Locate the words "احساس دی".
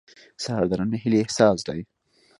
1.21-1.81